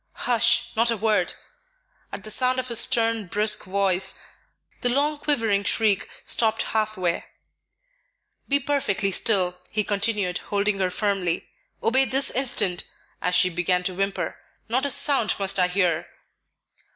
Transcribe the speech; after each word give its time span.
"Hush! 0.25 0.71
Not 0.75 0.89
a 0.89 0.97
word!" 0.97 1.35
At 2.11 2.23
the 2.23 2.31
sound 2.31 2.57
of 2.57 2.69
his 2.69 2.79
stern, 2.79 3.27
brusque 3.27 3.65
voice, 3.65 4.19
the 4.81 4.89
long 4.89 5.19
quivering 5.19 5.63
shriek 5.63 6.09
stopped 6.25 6.63
halfway. 6.63 7.23
"Be 8.47 8.59
perfectly 8.59 9.11
still," 9.11 9.59
he 9.69 9.83
continued, 9.83 10.39
holding 10.39 10.79
her 10.79 10.89
firmly. 10.89 11.45
"Obey 11.83 12.05
this 12.05 12.31
instant," 12.31 12.89
as 13.21 13.35
she 13.35 13.51
began 13.51 13.83
to 13.83 13.93
whimper; 13.93 14.39
"not 14.67 14.87
a 14.87 14.89
sound 14.89 15.35
must 15.37 15.59
I 15.59 15.67
hear." 15.67 16.07